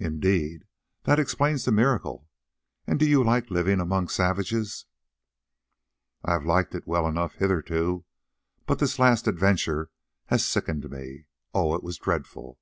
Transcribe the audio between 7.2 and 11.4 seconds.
hitherto, but this last adventure has sickened me.